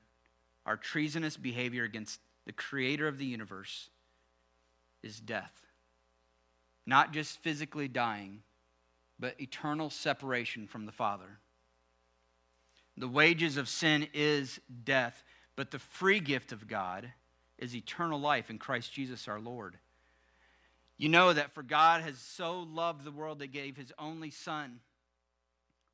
[0.66, 3.88] our treasonous behavior against the creator of the universe,
[5.02, 5.66] is death.
[6.86, 8.42] Not just physically dying,
[9.22, 11.38] but eternal separation from the Father.
[12.96, 15.22] The wages of sin is death,
[15.54, 17.12] but the free gift of God
[17.56, 19.78] is eternal life in Christ Jesus our Lord.
[20.98, 24.30] You know that for God has so loved the world that He gave his only
[24.30, 24.80] Son,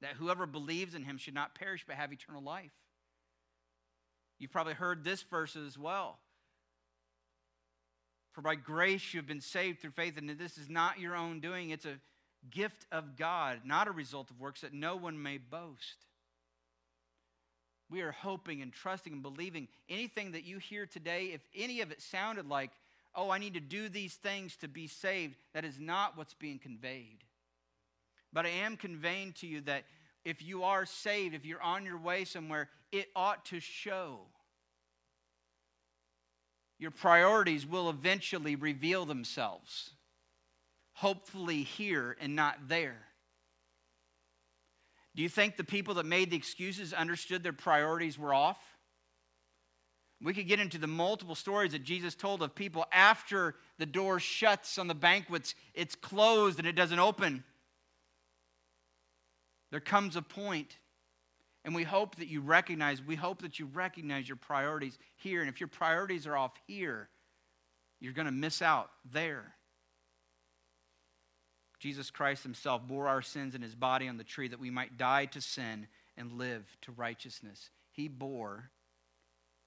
[0.01, 2.73] that whoever believes in him should not perish but have eternal life.
[4.39, 6.19] You've probably heard this verse as well.
[8.33, 11.41] For by grace you have been saved through faith, and this is not your own
[11.41, 11.69] doing.
[11.71, 11.99] It's a
[12.51, 16.07] gift of God, not a result of works, that no one may boast.
[17.91, 21.91] We are hoping and trusting and believing anything that you hear today, if any of
[21.91, 22.71] it sounded like,
[23.15, 26.59] oh, I need to do these things to be saved, that is not what's being
[26.59, 27.25] conveyed.
[28.33, 29.85] But I am conveying to you that
[30.25, 34.21] if you are saved, if you're on your way somewhere, it ought to show.
[36.79, 39.91] Your priorities will eventually reveal themselves,
[40.99, 42.99] hopefully here and not there.
[45.15, 48.59] Do you think the people that made the excuses understood their priorities were off?
[50.21, 54.19] We could get into the multiple stories that Jesus told of people after the door
[54.19, 57.45] shuts on the banquets, it's closed and it doesn't open.
[59.71, 60.79] There comes a point
[61.65, 65.43] and we hope that you recognize, we hope that you recognize your priorities here.
[65.43, 67.09] And if your priorities are off here,
[68.01, 69.55] you're going to miss out there.
[71.79, 74.99] Jesus Christ himself bore our sins in his body on the tree that we might
[74.99, 77.71] die to sin and live to righteousness.
[77.93, 78.71] He bore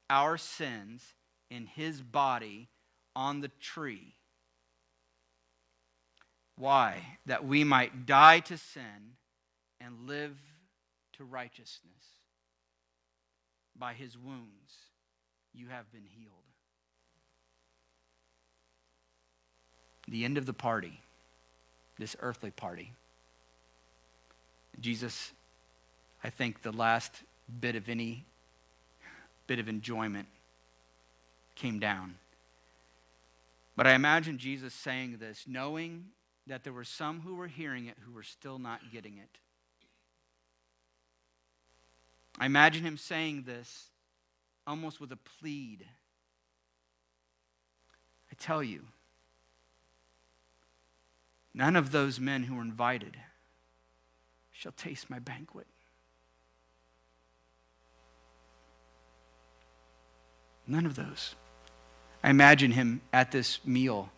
[0.10, 1.04] our sins
[1.50, 2.68] in his body
[3.16, 4.16] on the tree.
[6.58, 7.18] Why?
[7.26, 9.16] That we might die to sin
[9.80, 10.38] and live
[11.14, 11.94] to righteousness.
[13.76, 14.76] By his wounds,
[15.54, 16.34] you have been healed.
[20.08, 21.00] The end of the party,
[22.02, 22.92] this earthly party.
[24.80, 25.34] Jesus,
[26.24, 27.22] I think the last
[27.60, 28.26] bit of any
[29.46, 30.28] bit of enjoyment
[31.54, 32.16] came down.
[33.76, 36.06] But I imagine Jesus saying this, knowing
[36.48, 39.38] that there were some who were hearing it who were still not getting it.
[42.40, 43.90] I imagine him saying this
[44.66, 45.86] almost with a plead.
[48.32, 48.86] I tell you,
[51.62, 53.16] none of those men who were invited
[54.52, 55.68] shall taste my banquet.
[60.66, 61.36] None of those.
[62.24, 64.10] I imagine him at this meal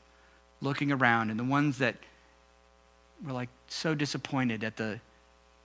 [0.62, 1.98] looking around, and the ones that
[3.26, 5.02] were like so disappointed at the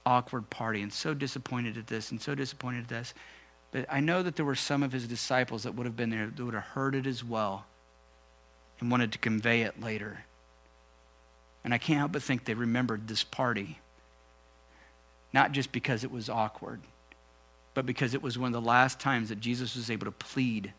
[0.05, 3.15] awkward party and so disappointed at this and so disappointed at this.
[3.71, 6.27] But I know that there were some of his disciples that would have been there
[6.27, 7.67] that would have heard it as well
[8.81, 10.25] and wanted to convey it later.
[11.65, 13.79] And I can't help but think they remembered this party,
[15.33, 16.81] not just because it was awkward,
[17.75, 20.73] but because it was one of the last times that Jesus was able to plead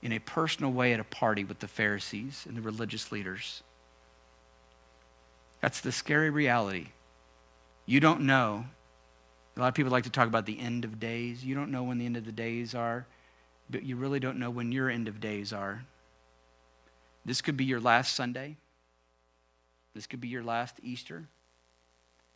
[0.00, 3.62] in a personal way at a party with the Pharisees and the religious leaders.
[5.60, 6.88] That's the scary reality
[7.86, 8.64] you don't know.
[9.56, 11.44] A lot of people like to talk about the end of days.
[11.44, 13.06] You don't know when the end of the days are,
[13.68, 15.84] but you really don't know when your end of days are.
[17.24, 18.56] This could be your last Sunday.
[19.94, 21.24] This could be your last Easter.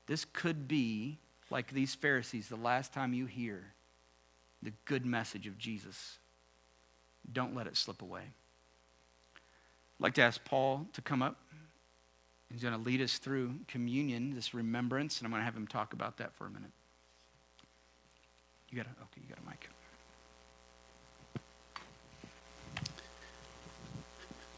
[0.06, 1.18] This could be,
[1.50, 3.64] like these Pharisees, the last time you hear
[4.62, 6.18] the good message of Jesus.
[7.32, 8.22] Don't let it slip away.
[8.22, 11.36] I'd like to ask Paul to come up.
[12.52, 15.66] He's going to lead us through communion, this remembrance, and I'm going to have him
[15.66, 16.70] talk about that for a minute.
[18.70, 19.68] You got a, okay, you got a mic.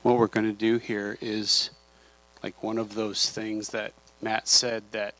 [0.02, 1.70] What we're going to do here is
[2.42, 5.14] like one of those things that Matt said that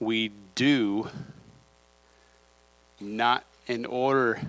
[0.00, 1.08] we do
[3.00, 4.40] not in order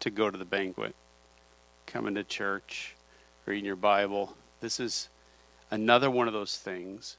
[0.00, 0.94] to go to the banquet,
[1.86, 2.94] coming to church,
[3.46, 4.36] reading your Bible.
[4.60, 5.08] This is
[5.70, 7.16] another one of those things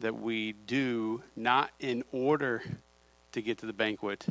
[0.00, 2.62] that we do not in order
[3.32, 4.26] to get to the banquet,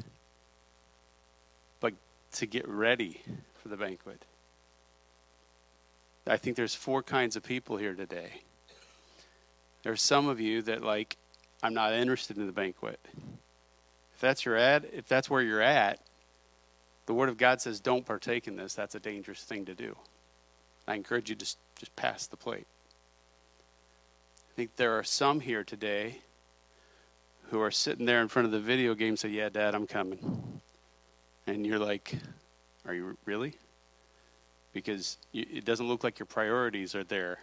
[1.80, 1.94] but
[2.34, 3.22] to get ready
[3.62, 4.24] for the banquet.
[6.28, 8.42] I think there's four kinds of people here today.
[9.84, 11.18] There's some of you that like,
[11.64, 13.00] I'm not interested in the banquet.
[14.14, 16.00] If that's your ad, if that's where you're at,
[17.06, 18.74] the Word of God says don't partake in this.
[18.74, 19.96] That's a dangerous thing to do.
[20.88, 22.68] I encourage you to just, just pass the plate
[24.52, 26.20] I think there are some here today
[27.52, 29.86] who are sitting there in front of the video game and say, Yeah, Dad, I'm
[29.86, 30.62] coming.
[31.46, 32.16] And you're like,
[32.86, 33.54] Are you really?
[34.78, 37.40] Because it doesn't look like your priorities are there.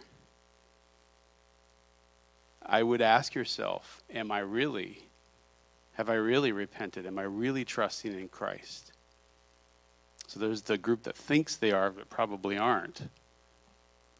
[2.65, 5.03] I would ask yourself, am I really,
[5.95, 7.05] have I really repented?
[7.05, 8.93] Am I really trusting in Christ?
[10.27, 13.01] So there's the group that thinks they are, but probably aren't.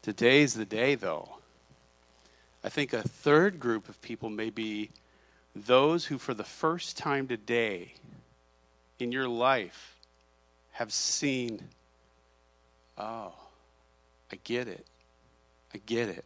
[0.02, 1.38] Today's the day, though.
[2.62, 4.90] I think a third group of people may be
[5.54, 7.94] those who, for the first time today
[8.98, 9.96] in your life,
[10.72, 11.62] have seen,
[12.98, 13.32] oh,
[14.32, 14.86] I get it.
[15.74, 16.24] I get it.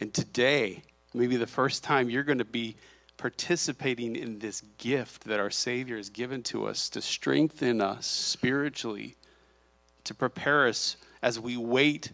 [0.00, 0.82] And today,
[1.12, 2.76] maybe the first time you're going to be
[3.16, 9.16] participating in this gift that our Savior has given to us to strengthen us spiritually,
[10.04, 12.12] to prepare us as we wait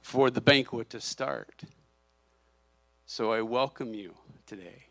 [0.00, 1.62] for the banquet to start.
[3.06, 4.14] So I welcome you
[4.46, 4.84] today.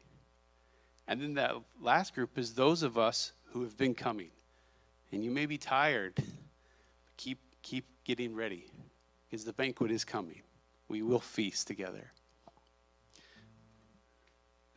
[1.08, 4.30] And then that last group is those of us who have been coming.
[5.12, 6.14] And you may be tired.
[7.70, 8.66] Keep getting ready
[9.30, 10.42] because the banquet is coming.
[10.88, 12.12] We will feast together.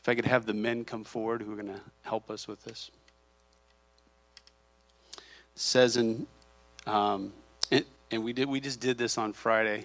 [0.01, 2.65] If I could have the men come forward who are going to help us with
[2.65, 2.91] this.
[5.15, 5.23] It
[5.55, 6.27] says in,
[6.85, 7.33] um,
[7.71, 9.85] and, and we did we just did this on Friday,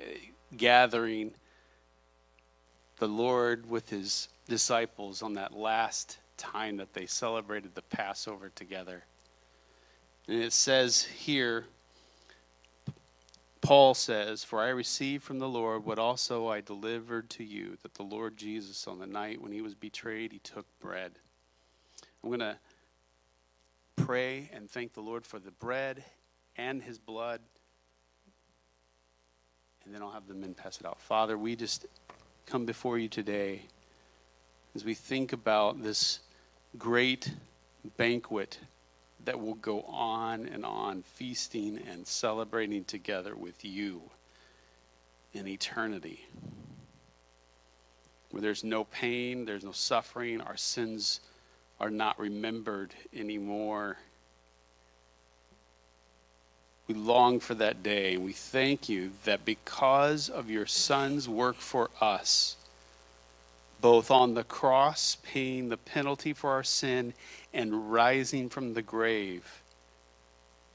[0.00, 0.04] uh,
[0.56, 1.32] gathering
[2.98, 9.04] the Lord with His disciples on that last time that they celebrated the Passover together.
[10.28, 11.64] And it says here
[13.60, 17.94] Paul says, For I received from the Lord what also I delivered to you, that
[17.94, 21.12] the Lord Jesus, on the night when he was betrayed, he took bread.
[22.22, 22.56] I'm going to
[23.96, 26.04] pray and thank the Lord for the bread
[26.56, 27.40] and his blood.
[29.84, 31.00] And then I'll have the men pass it out.
[31.00, 31.86] Father, we just
[32.46, 33.62] come before you today
[34.74, 36.20] as we think about this
[36.78, 37.30] great
[37.96, 38.58] banquet
[39.24, 44.02] that will go on and on, feasting and celebrating together with you
[45.34, 46.26] in eternity.
[48.30, 51.20] Where there's no pain, there's no suffering, our sins
[51.80, 53.96] are not remembered anymore.
[56.86, 61.56] We long for that day, and we thank you that because of your Son's work
[61.56, 62.56] for us,
[63.80, 67.12] both on the cross, paying the penalty for our sin,
[67.58, 69.62] and rising from the grave.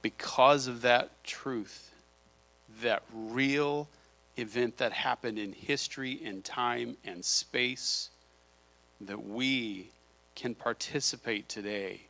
[0.03, 1.89] Because of that truth,
[2.83, 3.87] that real
[4.37, 8.11] event that happened in history and time and space,
[9.01, 9.89] that we
[10.35, 12.01] can participate today.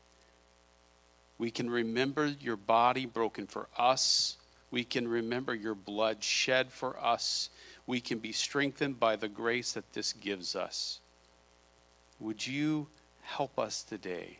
[1.38, 4.36] We can remember your body broken for us.
[4.72, 7.50] We can remember your blood shed for us
[7.86, 11.00] we can be strengthened by the grace that this gives us.
[12.20, 12.88] Would you
[13.22, 14.40] help us today?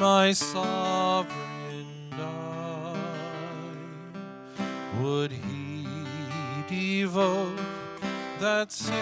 [0.00, 2.96] my sovereign die?
[4.98, 5.84] Would he
[6.70, 7.60] devote
[8.40, 8.96] that sacred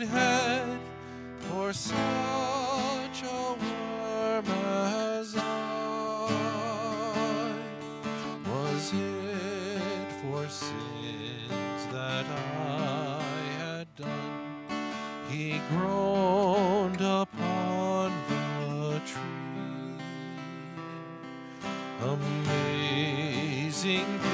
[0.00, 0.78] head
[1.40, 1.94] for such
[3.22, 5.42] a worm as I?
[8.48, 13.22] Was it for sins that I
[13.58, 14.48] had done?
[15.28, 16.53] He groaned
[23.84, 24.33] Amazing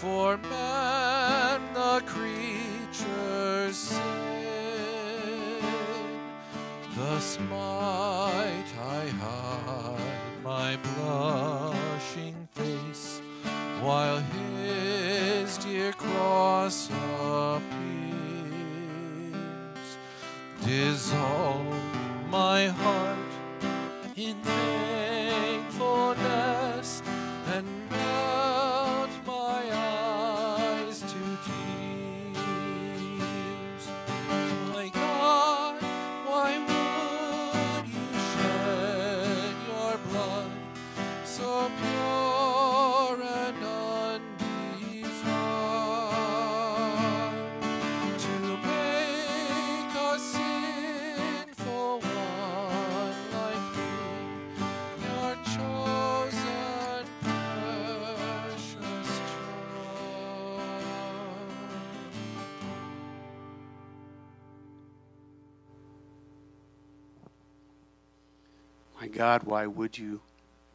[0.00, 3.98] for man the creature's sin.
[6.96, 9.98] Thus might I hide
[10.44, 13.20] my blushing face
[13.80, 16.88] while his dear cross
[17.20, 17.58] appears.
[20.64, 21.47] Dissolve
[69.88, 70.20] would you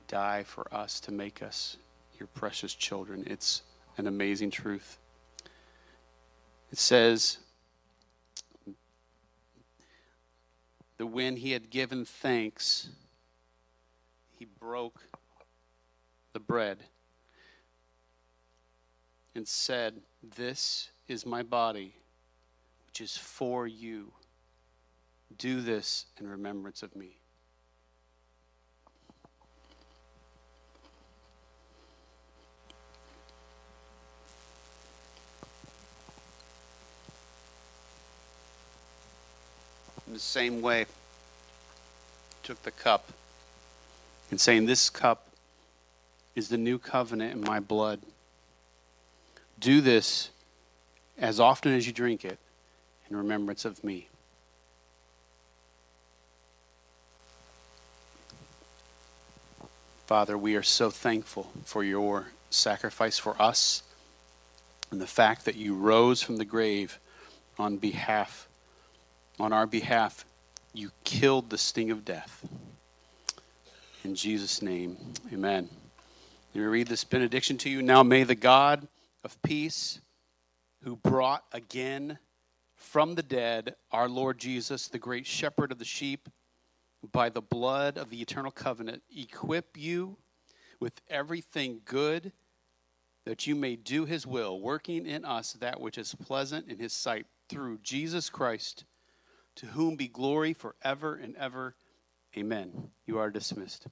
[0.07, 1.77] die for us to make us
[2.17, 3.23] your precious children?
[3.27, 3.61] It's
[3.99, 4.97] an amazing truth.
[6.71, 7.37] It says
[10.97, 12.89] that when he had given thanks,
[14.31, 14.99] he broke
[16.31, 16.79] the bread
[19.35, 21.93] and said, This is my body,
[22.87, 24.11] which is for you.
[25.37, 27.19] Do this in remembrance of me.
[40.13, 40.85] In the same way,
[42.43, 43.11] took the cup
[44.29, 45.27] and saying, This cup
[46.35, 47.99] is the new covenant in my blood.
[49.59, 50.29] Do this
[51.17, 52.37] as often as you drink it
[53.09, 54.07] in remembrance of me.
[60.05, 63.81] Father, we are so thankful for your sacrifice for us
[64.91, 66.99] and the fact that you rose from the grave
[67.57, 68.47] on behalf
[69.39, 70.25] on our behalf.
[70.73, 72.45] You killed the sting of death.
[74.03, 74.97] In Jesus' name,
[75.31, 75.69] amen.
[76.53, 77.81] Let me read this benediction to you.
[77.81, 78.87] Now may the God
[79.23, 79.99] of peace,
[80.83, 82.19] who brought again
[82.75, 86.27] from the dead our Lord Jesus, the great shepherd of the sheep,
[87.11, 90.17] by the blood of the eternal covenant, equip you
[90.79, 92.31] with everything good
[93.25, 96.93] that you may do his will, working in us that which is pleasant in his
[96.93, 98.83] sight through Jesus Christ,
[99.57, 101.75] to whom be glory forever and ever.
[102.37, 102.89] Amen.
[103.05, 103.87] You are dismissed.